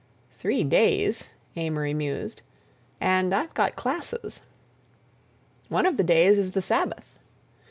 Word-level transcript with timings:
"Three 0.31 0.63
days," 0.63 1.29
Amory 1.55 1.93
mused, 1.93 2.41
"and 2.99 3.35
I've 3.35 3.53
got 3.53 3.75
classes." 3.75 4.41
"One 5.69 5.85
of 5.85 5.97
the 5.97 6.03
days 6.03 6.39
is 6.39 6.53
the 6.53 6.61
Sabbath." 6.63 7.19